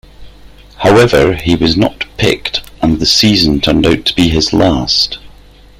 [0.77, 5.19] However he was not picked and the season turned out to be his last.